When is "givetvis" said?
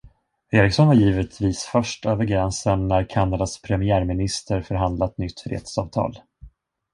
0.95-1.63